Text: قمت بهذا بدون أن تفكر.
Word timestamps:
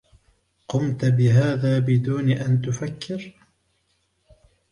قمت 0.67 1.05
بهذا 1.05 1.79
بدون 1.79 2.31
أن 2.31 2.61
تفكر. 2.61 3.35